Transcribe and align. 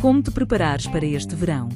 Como 0.00 0.20
te 0.20 0.30
preparares 0.30 0.86
para 0.88 1.06
este 1.06 1.34
verão? 1.36 1.68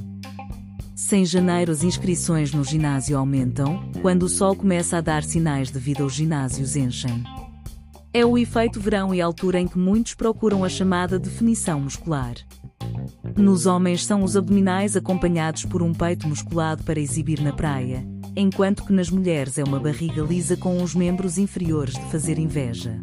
Se 0.94 1.16
em 1.16 1.24
janeiro 1.24 1.70
as 1.70 1.84
inscrições 1.84 2.52
no 2.52 2.64
ginásio 2.64 3.16
aumentam, 3.16 3.88
quando 4.02 4.24
o 4.24 4.28
sol 4.28 4.56
começa 4.56 4.98
a 4.98 5.00
dar 5.00 5.22
sinais 5.22 5.70
de 5.70 5.78
vida 5.78 6.04
os 6.04 6.14
ginásios 6.14 6.74
enchem. 6.74 7.22
É 8.12 8.26
o 8.26 8.36
efeito 8.36 8.80
verão 8.80 9.14
e 9.14 9.20
altura 9.20 9.60
em 9.60 9.68
que 9.68 9.78
muitos 9.78 10.14
procuram 10.14 10.64
a 10.64 10.68
chamada 10.68 11.18
definição 11.18 11.80
muscular. 11.80 12.34
Nos 13.36 13.66
homens 13.66 14.04
são 14.04 14.24
os 14.24 14.36
abdominais 14.36 14.96
acompanhados 14.96 15.64
por 15.64 15.82
um 15.82 15.92
peito 15.92 16.26
musculado 16.26 16.82
para 16.82 16.98
exibir 16.98 17.40
na 17.40 17.52
praia, 17.52 18.04
enquanto 18.34 18.84
que 18.84 18.92
nas 18.92 19.10
mulheres 19.10 19.58
é 19.58 19.62
uma 19.62 19.78
barriga 19.78 20.22
lisa 20.22 20.56
com 20.56 20.82
os 20.82 20.94
membros 20.94 21.38
inferiores 21.38 21.94
de 21.94 22.04
fazer 22.10 22.38
inveja. 22.38 22.98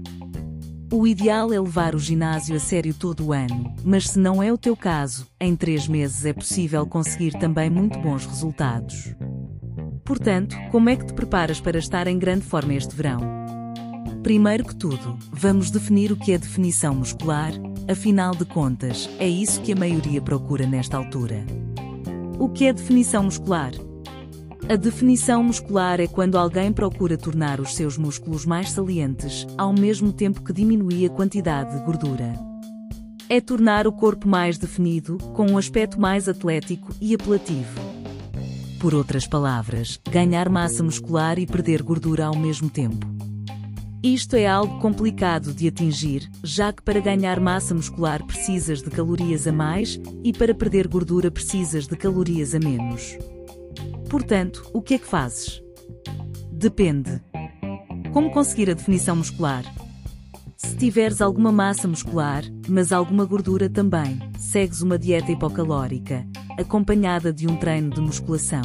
O 0.94 1.08
ideal 1.08 1.52
é 1.52 1.60
levar 1.60 1.96
o 1.96 2.00
ginásio 2.00 2.56
a 2.56 2.60
sério 2.60 2.94
todo 2.94 3.26
o 3.26 3.34
ano, 3.34 3.74
mas 3.84 4.10
se 4.10 4.20
não 4.20 4.44
é 4.44 4.54
o 4.54 4.58
teu 4.60 4.78
caso, 4.78 5.26
em 5.42 5.56
três 5.56 5.88
meses 5.88 6.24
é 6.24 6.32
possível 6.32 6.86
conseguir 6.86 7.32
também 7.32 7.68
muito 7.68 7.98
bons 7.98 8.28
resultados. 8.28 9.16
Portanto, 10.06 10.56
como 10.70 10.90
é 10.92 10.96
que 10.96 11.08
te 11.08 11.14
preparas 11.14 11.60
para 11.60 11.80
estar 11.80 12.06
em 12.06 12.20
grande 12.20 12.46
forma 12.46 12.76
este 12.76 12.96
verão? 12.96 13.18
Primeiro 14.22 14.66
que 14.66 14.76
tudo, 14.76 15.18
vamos 15.32 15.72
definir 15.72 16.12
o 16.12 16.16
que 16.16 16.32
é 16.32 16.38
definição 16.38 16.94
muscular, 16.94 17.52
afinal 17.90 18.36
de 18.36 18.46
contas, 18.46 19.10
é 19.18 19.28
isso 19.28 19.62
que 19.62 19.72
a 19.72 19.76
maioria 19.76 20.22
procura 20.22 20.68
nesta 20.68 20.96
altura. 20.96 21.44
O 22.38 22.48
que 22.50 22.68
é 22.68 22.72
definição 22.72 23.24
muscular? 23.24 23.72
A 24.70 24.78
definição 24.78 25.44
muscular 25.44 26.00
é 26.00 26.08
quando 26.08 26.38
alguém 26.38 26.72
procura 26.72 27.18
tornar 27.18 27.60
os 27.60 27.76
seus 27.76 27.98
músculos 27.98 28.46
mais 28.46 28.72
salientes, 28.72 29.46
ao 29.58 29.74
mesmo 29.74 30.14
tempo 30.14 30.42
que 30.42 30.54
diminui 30.54 31.06
a 31.06 31.10
quantidade 31.10 31.78
de 31.78 31.84
gordura. 31.84 32.34
É 33.28 33.42
tornar 33.42 33.86
o 33.86 33.92
corpo 33.92 34.26
mais 34.26 34.58
definido, 34.58 35.18
com 35.36 35.52
um 35.52 35.58
aspecto 35.58 36.00
mais 36.00 36.30
atlético 36.30 36.96
e 37.02 37.14
apelativo. 37.14 37.82
Por 38.80 38.96
outras 38.96 39.28
palavras, 39.28 40.00
ganhar 40.10 40.48
massa 40.48 40.82
muscular 40.82 41.38
e 41.38 41.46
perder 41.46 41.82
gordura 41.82 42.26
ao 42.26 42.36
mesmo 42.36 42.70
tempo. 42.70 43.06
Isto 44.02 44.38
é 44.38 44.48
algo 44.48 44.80
complicado 44.80 45.54
de 45.54 45.68
atingir, 45.68 46.30
já 46.42 46.72
que 46.72 46.82
para 46.82 47.02
ganhar 47.02 47.40
massa 47.40 47.76
muscular 47.76 48.24
precisas 48.26 48.82
de 48.82 48.90
calorias 48.90 49.46
a 49.46 49.52
mais 49.52 50.00
e 50.24 50.32
para 50.32 50.56
perder 50.56 50.88
gordura 50.88 51.30
precisas 51.30 51.86
de 51.86 51.98
calorias 51.98 52.56
a 52.56 52.60
menos. 52.60 53.18
Portanto, 54.14 54.70
o 54.72 54.80
que 54.80 54.94
é 54.94 55.00
que 55.00 55.08
fazes? 55.08 55.60
Depende. 56.52 57.20
Como 58.14 58.30
conseguir 58.30 58.70
a 58.70 58.76
definição 58.76 59.16
muscular? 59.16 59.64
Se 60.56 60.78
tiveres 60.78 61.20
alguma 61.20 61.52
massa 61.52 61.88
muscular, 61.88 62.44
mas 62.70 62.92
alguma 62.92 63.26
gordura 63.26 63.68
também, 63.68 64.20
segues 64.38 64.84
uma 64.84 65.00
dieta 65.00 65.32
hipocalórica, 65.32 66.28
acompanhada 66.60 67.34
de 67.34 67.48
um 67.48 67.58
treino 67.58 67.90
de 67.90 68.02
musculação. 68.02 68.62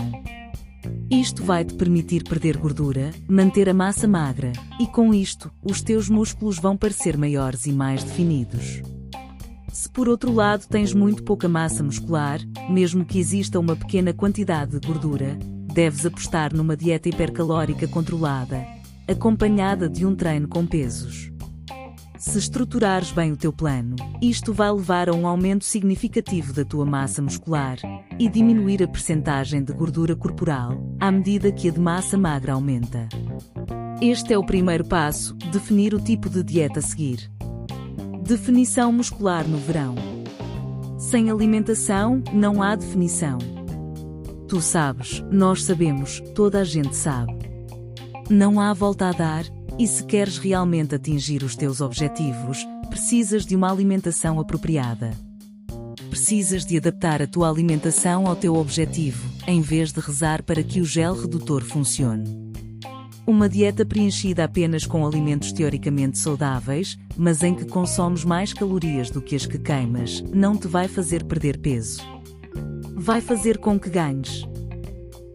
Isto 1.10 1.42
vai 1.42 1.64
te 1.64 1.72
permitir 1.72 2.24
perder 2.24 2.58
gordura, 2.58 3.10
manter 3.26 3.70
a 3.70 3.74
massa 3.74 4.06
magra, 4.06 4.52
e 4.78 4.86
com 4.86 5.14
isto, 5.14 5.50
os 5.64 5.80
teus 5.80 6.10
músculos 6.10 6.58
vão 6.58 6.76
parecer 6.76 7.16
maiores 7.16 7.64
e 7.64 7.72
mais 7.72 8.04
definidos. 8.04 8.82
Se 9.72 9.88
por 9.88 10.08
outro 10.08 10.32
lado 10.32 10.66
tens 10.66 10.94
muito 10.94 11.22
pouca 11.22 11.48
massa 11.48 11.82
muscular, 11.82 12.40
mesmo 12.68 13.04
que 13.04 13.18
exista 13.18 13.60
uma 13.60 13.76
pequena 13.76 14.12
quantidade 14.12 14.78
de 14.78 14.86
gordura, 14.86 15.38
deves 15.72 16.04
apostar 16.04 16.54
numa 16.54 16.76
dieta 16.76 17.08
hipercalórica 17.08 17.86
controlada, 17.86 18.66
acompanhada 19.06 19.88
de 19.88 20.04
um 20.04 20.14
treino 20.14 20.48
com 20.48 20.66
pesos. 20.66 21.30
Se 22.18 22.36
estruturares 22.36 23.12
bem 23.12 23.30
o 23.30 23.36
teu 23.36 23.52
plano, 23.52 23.94
isto 24.20 24.52
vai 24.52 24.72
levar 24.72 25.08
a 25.08 25.14
um 25.14 25.24
aumento 25.24 25.64
significativo 25.64 26.52
da 26.52 26.64
tua 26.64 26.84
massa 26.84 27.22
muscular 27.22 27.78
e 28.18 28.28
diminuir 28.28 28.82
a 28.82 28.88
percentagem 28.88 29.62
de 29.62 29.72
gordura 29.72 30.16
corporal 30.16 30.82
à 30.98 31.12
medida 31.12 31.52
que 31.52 31.68
a 31.68 31.72
de 31.72 31.78
massa 31.78 32.18
magra 32.18 32.54
aumenta. 32.54 33.08
Este 34.02 34.32
é 34.32 34.38
o 34.38 34.44
primeiro 34.44 34.84
passo, 34.84 35.34
definir 35.52 35.94
o 35.94 36.00
tipo 36.00 36.28
de 36.28 36.42
dieta 36.42 36.80
a 36.80 36.82
seguir. 36.82 37.30
Definição 38.28 38.92
muscular 38.92 39.48
no 39.48 39.56
verão. 39.56 39.94
Sem 40.98 41.30
alimentação, 41.30 42.22
não 42.30 42.62
há 42.62 42.76
definição. 42.76 43.38
Tu 44.46 44.60
sabes, 44.60 45.24
nós 45.30 45.64
sabemos, 45.64 46.20
toda 46.34 46.60
a 46.60 46.64
gente 46.64 46.94
sabe. 46.94 47.32
Não 48.28 48.60
há 48.60 48.74
volta 48.74 49.08
a 49.08 49.12
dar, 49.12 49.46
e 49.78 49.88
se 49.88 50.04
queres 50.04 50.36
realmente 50.36 50.94
atingir 50.94 51.42
os 51.42 51.56
teus 51.56 51.80
objetivos, 51.80 52.66
precisas 52.90 53.46
de 53.46 53.56
uma 53.56 53.72
alimentação 53.72 54.38
apropriada. 54.38 55.10
Precisas 56.10 56.66
de 56.66 56.76
adaptar 56.76 57.22
a 57.22 57.26
tua 57.26 57.48
alimentação 57.48 58.26
ao 58.26 58.36
teu 58.36 58.56
objetivo, 58.56 59.26
em 59.46 59.62
vez 59.62 59.90
de 59.90 60.00
rezar 60.00 60.42
para 60.42 60.62
que 60.62 60.82
o 60.82 60.84
gel 60.84 61.14
redutor 61.14 61.64
funcione. 61.64 62.52
Uma 63.26 63.48
dieta 63.48 63.86
preenchida 63.86 64.44
apenas 64.44 64.84
com 64.84 65.06
alimentos 65.06 65.50
teoricamente 65.50 66.18
saudáveis, 66.18 66.98
mas 67.18 67.42
em 67.42 67.54
que 67.54 67.66
consomes 67.66 68.24
mais 68.24 68.52
calorias 68.52 69.10
do 69.10 69.20
que 69.20 69.34
as 69.34 69.44
que 69.44 69.58
queimas, 69.58 70.22
não 70.32 70.56
te 70.56 70.68
vai 70.68 70.86
fazer 70.86 71.24
perder 71.24 71.58
peso. 71.58 72.00
Vai 72.94 73.20
fazer 73.20 73.58
com 73.58 73.78
que 73.78 73.90
ganhes. 73.90 74.46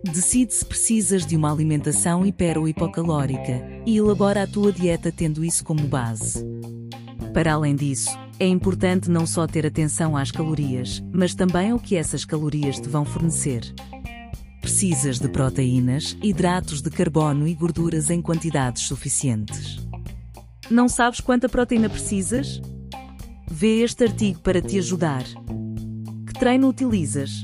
Decide 0.03 0.53
se 0.53 0.65
precisas 0.65 1.25
de 1.25 1.35
uma 1.35 1.51
alimentação 1.51 2.25
hiper 2.25 2.57
ou 2.57 2.67
hipocalórica 2.67 3.81
e 3.85 3.97
elabora 3.97 4.43
a 4.43 4.47
tua 4.47 4.71
dieta 4.71 5.11
tendo 5.11 5.43
isso 5.43 5.63
como 5.63 5.87
base. 5.87 6.43
Para 7.33 7.53
além 7.53 7.75
disso, 7.75 8.09
é 8.39 8.47
importante 8.47 9.09
não 9.09 9.25
só 9.25 9.45
ter 9.45 9.65
atenção 9.65 10.15
às 10.15 10.31
calorias, 10.31 11.03
mas 11.11 11.35
também 11.35 11.71
ao 11.71 11.79
que 11.79 11.95
essas 11.95 12.25
calorias 12.25 12.79
te 12.79 12.87
vão 12.87 13.05
fornecer. 13.05 13.73
Precisas 14.61 15.19
de 15.19 15.27
proteínas, 15.27 16.17
hidratos 16.21 16.81
de 16.81 16.89
carbono 16.89 17.47
e 17.47 17.53
gorduras 17.53 18.09
em 18.09 18.21
quantidades 18.21 18.83
suficientes. 18.83 19.82
Não 20.69 20.87
sabes 20.87 21.19
quanta 21.19 21.49
proteína 21.49 21.89
precisas? 21.89 22.61
Vê 23.49 23.81
este 23.81 24.05
artigo 24.05 24.39
para 24.39 24.61
te 24.61 24.77
ajudar. 24.79 25.23
Que 26.25 26.33
treino 26.33 26.69
utilizas? 26.69 27.43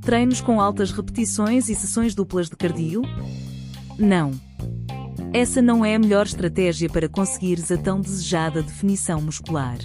Treinos 0.00 0.40
com 0.40 0.60
altas 0.60 0.90
repetições 0.90 1.68
e 1.68 1.74
sessões 1.74 2.14
duplas 2.14 2.48
de 2.48 2.56
cardio? 2.56 3.02
Não. 3.98 4.32
Essa 5.32 5.62
não 5.62 5.84
é 5.84 5.94
a 5.94 5.98
melhor 5.98 6.26
estratégia 6.26 6.88
para 6.88 7.08
conseguires 7.08 7.70
a 7.70 7.76
tão 7.76 8.00
desejada 8.00 8.62
definição 8.62 9.20
muscular. 9.20 9.78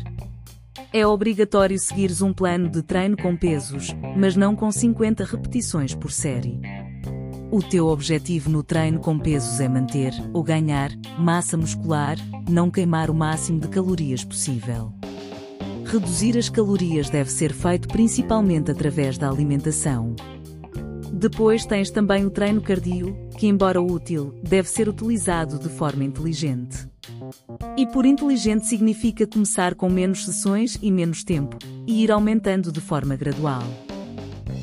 É 0.94 1.06
obrigatório 1.06 1.78
seguires 1.78 2.22
um 2.22 2.34
plano 2.34 2.70
de 2.70 2.82
treino 2.82 3.18
com 3.18 3.36
pesos, 3.36 3.94
mas 4.16 4.36
não 4.36 4.56
com 4.56 4.72
50 4.72 5.26
repetições 5.26 5.94
por 5.94 6.12
série. 6.12 6.60
O 7.52 7.62
teu 7.62 7.88
objetivo 7.88 8.50
no 8.50 8.64
treino 8.64 9.00
com 9.00 9.20
pesos 9.20 9.60
é 9.60 9.70
manter, 9.70 10.14
ou 10.34 10.44
ganhar, 10.44 10.90
massa 11.18 11.56
muscular, 11.56 12.18
não 12.48 12.72
queimar 12.72 13.10
o 13.10 13.14
máximo 13.14 13.60
de 13.60 13.68
calorias 13.68 14.24
possível. 14.24 14.94
Reduzir 15.86 16.38
as 16.38 16.50
calorias 16.50 17.10
deve 17.10 17.32
ser 17.32 17.54
feito 17.54 17.88
principalmente 17.88 18.72
através 18.72 19.18
da 19.18 19.30
alimentação. 19.30 20.16
Depois 21.14 21.66
tens 21.66 21.90
também 21.90 22.26
o 22.26 22.30
treino 22.30 22.62
cardio, 22.62 23.16
que, 23.38 23.48
embora 23.48 23.82
útil, 23.82 24.36
deve 24.44 24.70
ser 24.70 24.90
utilizado 24.90 25.58
de 25.58 25.70
forma 25.70 26.04
inteligente. 26.04 26.88
E 27.76 27.88
por 27.88 28.06
inteligente 28.06 28.68
significa 28.68 29.26
começar 29.26 29.76
com 29.76 29.90
menos 29.90 30.26
sessões 30.26 30.78
e 30.82 30.92
menos 30.92 31.24
tempo, 31.24 31.58
e 31.88 32.04
ir 32.04 32.12
aumentando 32.12 32.72
de 32.72 32.82
forma 32.82 33.16
gradual. 33.16 33.64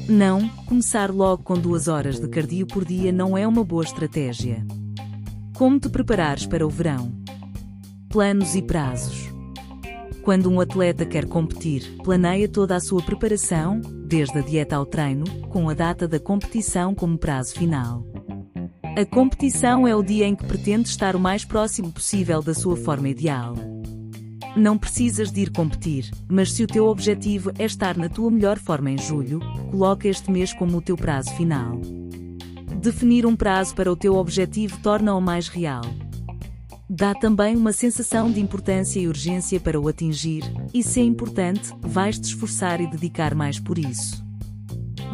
Não, 0.08 0.46
começar 0.66 1.10
logo 1.10 1.42
com 1.42 1.54
duas 1.54 1.88
horas 1.88 2.20
de 2.20 2.28
cardio 2.28 2.66
por 2.66 2.84
dia 2.84 3.10
não 3.10 3.36
é 3.36 3.48
uma 3.48 3.64
boa 3.64 3.82
estratégia. 3.82 4.64
Como 5.54 5.80
te 5.80 5.88
preparares 5.88 6.46
para 6.46 6.66
o 6.66 6.68
verão? 6.68 7.10
Planos 8.14 8.54
e 8.54 8.62
prazos. 8.62 9.28
Quando 10.22 10.48
um 10.48 10.60
atleta 10.60 11.04
quer 11.04 11.26
competir, 11.26 11.96
planeia 12.04 12.48
toda 12.48 12.76
a 12.76 12.80
sua 12.80 13.02
preparação, 13.02 13.80
desde 14.06 14.38
a 14.38 14.40
dieta 14.40 14.76
ao 14.76 14.86
treino, 14.86 15.24
com 15.48 15.68
a 15.68 15.74
data 15.74 16.06
da 16.06 16.20
competição 16.20 16.94
como 16.94 17.18
prazo 17.18 17.56
final. 17.56 18.06
A 18.96 19.04
competição 19.04 19.84
é 19.84 19.96
o 19.96 20.02
dia 20.04 20.28
em 20.28 20.36
que 20.36 20.46
pretende 20.46 20.88
estar 20.88 21.16
o 21.16 21.18
mais 21.18 21.44
próximo 21.44 21.90
possível 21.90 22.40
da 22.40 22.54
sua 22.54 22.76
forma 22.76 23.08
ideal. 23.08 23.56
Não 24.56 24.78
precisas 24.78 25.32
de 25.32 25.40
ir 25.40 25.50
competir, 25.50 26.08
mas 26.28 26.52
se 26.52 26.62
o 26.62 26.68
teu 26.68 26.86
objetivo 26.86 27.50
é 27.58 27.64
estar 27.64 27.96
na 27.96 28.08
tua 28.08 28.30
melhor 28.30 28.60
forma 28.60 28.92
em 28.92 28.96
julho, 28.96 29.40
coloca 29.72 30.06
este 30.06 30.30
mês 30.30 30.52
como 30.52 30.76
o 30.76 30.80
teu 30.80 30.96
prazo 30.96 31.34
final. 31.34 31.80
Definir 32.80 33.26
um 33.26 33.34
prazo 33.34 33.74
para 33.74 33.90
o 33.90 33.96
teu 33.96 34.14
objetivo 34.14 34.78
torna-o 34.80 35.20
mais 35.20 35.48
real. 35.48 35.82
Dá 36.88 37.14
também 37.14 37.56
uma 37.56 37.72
sensação 37.72 38.30
de 38.30 38.40
importância 38.40 39.00
e 39.00 39.08
urgência 39.08 39.58
para 39.58 39.80
o 39.80 39.88
atingir, 39.88 40.44
e 40.72 40.82
se 40.82 41.00
é 41.00 41.02
importante, 41.02 41.72
vais 41.80 42.18
te 42.18 42.24
esforçar 42.24 42.80
e 42.80 42.86
dedicar 42.86 43.34
mais 43.34 43.58
por 43.58 43.78
isso. 43.78 44.22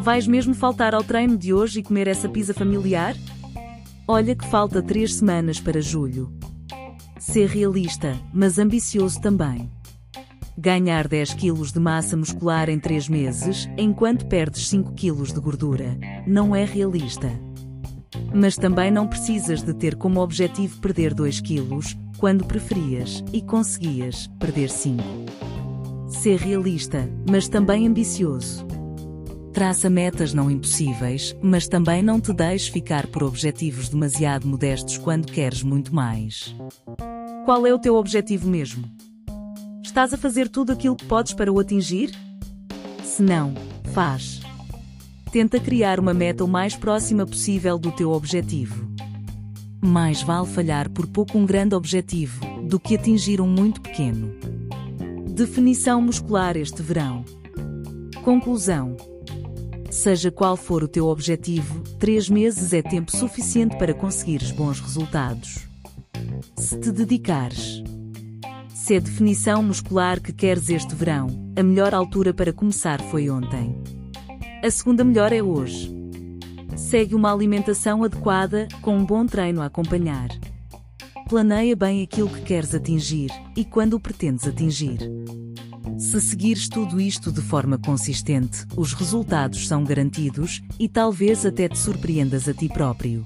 Vais 0.01 0.27
mesmo 0.27 0.53
faltar 0.53 0.93
ao 0.93 1.03
treino 1.03 1.37
de 1.37 1.53
hoje 1.53 1.79
e 1.79 1.83
comer 1.83 2.07
essa 2.07 2.27
pizza 2.27 2.53
familiar? 2.53 3.15
Olha 4.05 4.35
que 4.35 4.45
falta 4.45 4.81
três 4.81 5.15
semanas 5.15 5.61
para 5.61 5.79
julho. 5.79 6.33
Ser 7.17 7.47
realista, 7.47 8.19
mas 8.33 8.59
ambicioso 8.59 9.21
também. 9.21 9.71
Ganhar 10.57 11.07
10 11.07 11.35
kg 11.35 11.71
de 11.71 11.79
massa 11.79 12.17
muscular 12.17 12.67
em 12.67 12.79
3 12.79 13.07
meses, 13.07 13.69
enquanto 13.77 14.25
perdes 14.25 14.67
5 14.67 14.91
kg 14.93 15.33
de 15.33 15.39
gordura, 15.39 15.97
não 16.27 16.53
é 16.53 16.65
realista. 16.65 17.31
Mas 18.33 18.55
também 18.55 18.91
não 18.91 19.07
precisas 19.07 19.61
de 19.61 19.73
ter 19.73 19.95
como 19.95 20.21
objetivo 20.21 20.79
perder 20.79 21.13
2 21.13 21.41
kg, 21.41 21.79
quando 22.17 22.45
preferias 22.45 23.23
e 23.33 23.41
conseguias 23.41 24.27
perder 24.39 24.69
5. 24.69 25.03
Ser 26.07 26.37
realista, 26.37 27.09
mas 27.29 27.47
também 27.47 27.87
ambicioso. 27.87 28.65
Traça 29.53 29.89
metas 29.89 30.33
não 30.33 30.49
impossíveis, 30.49 31.35
mas 31.41 31.67
também 31.67 32.01
não 32.01 32.21
te 32.21 32.31
deixes 32.31 32.69
ficar 32.69 33.07
por 33.07 33.23
objetivos 33.23 33.89
demasiado 33.89 34.47
modestos 34.47 34.97
quando 34.97 35.31
queres 35.31 35.61
muito 35.61 35.93
mais. 35.93 36.55
Qual 37.43 37.65
é 37.67 37.73
o 37.73 37.79
teu 37.79 37.95
objetivo 37.95 38.47
mesmo? 38.47 38.89
Estás 39.83 40.13
a 40.13 40.17
fazer 40.17 40.47
tudo 40.47 40.71
aquilo 40.71 40.95
que 40.95 41.05
podes 41.05 41.33
para 41.33 41.51
o 41.51 41.59
atingir? 41.59 42.11
Se 43.03 43.21
não, 43.21 43.53
faz. 43.93 44.39
Tenta 45.31 45.61
criar 45.61 45.97
uma 45.97 46.13
meta 46.13 46.43
o 46.43 46.47
mais 46.47 46.75
próxima 46.75 47.25
possível 47.25 47.79
do 47.79 47.89
teu 47.89 48.11
objetivo. 48.11 48.85
Mais 49.79 50.21
vale 50.21 50.45
falhar 50.45 50.89
por 50.89 51.07
pouco 51.07 51.37
um 51.37 51.45
grande 51.45 51.73
objetivo 51.73 52.45
do 52.67 52.77
que 52.77 52.95
atingir 52.95 53.39
um 53.39 53.47
muito 53.47 53.79
pequeno. 53.79 54.35
Definição 55.29 56.01
muscular 56.01 56.57
este 56.57 56.81
verão. 56.81 57.23
Conclusão. 58.25 58.97
Seja 59.89 60.29
qual 60.29 60.57
for 60.57 60.83
o 60.83 60.87
teu 60.87 61.07
objetivo, 61.07 61.81
três 61.97 62.29
meses 62.29 62.73
é 62.73 62.81
tempo 62.81 63.15
suficiente 63.15 63.77
para 63.77 63.93
conseguires 63.93 64.51
bons 64.51 64.81
resultados. 64.81 65.65
Se 66.57 66.77
te 66.77 66.91
dedicares. 66.91 67.81
Se 68.75 68.95
é 68.95 68.99
definição 68.99 69.63
muscular 69.63 70.19
que 70.19 70.33
queres 70.33 70.69
este 70.69 70.93
verão, 70.93 71.27
a 71.55 71.63
melhor 71.63 71.93
altura 71.93 72.33
para 72.33 72.51
começar 72.51 73.01
foi 73.01 73.29
ontem. 73.29 74.00
A 74.63 74.69
segunda 74.69 75.03
melhor 75.03 75.33
é 75.33 75.41
hoje. 75.41 75.91
Segue 76.77 77.15
uma 77.15 77.33
alimentação 77.33 78.03
adequada, 78.03 78.67
com 78.79 78.95
um 78.95 79.03
bom 79.03 79.25
treino 79.25 79.59
a 79.59 79.65
acompanhar. 79.65 80.29
Planeia 81.27 81.75
bem 81.75 82.03
aquilo 82.03 82.29
que 82.29 82.41
queres 82.41 82.75
atingir 82.75 83.31
e 83.55 83.65
quando 83.65 83.95
o 83.95 83.99
pretendes 83.99 84.47
atingir. 84.47 84.99
Se 85.97 86.21
seguires 86.21 86.69
tudo 86.69 87.01
isto 87.01 87.31
de 87.31 87.41
forma 87.41 87.79
consistente, 87.79 88.67
os 88.77 88.93
resultados 88.93 89.67
são 89.67 89.83
garantidos 89.83 90.61
e 90.79 90.87
talvez 90.87 91.43
até 91.43 91.67
te 91.67 91.79
surpreendas 91.79 92.47
a 92.47 92.53
ti 92.53 92.69
próprio. 92.69 93.25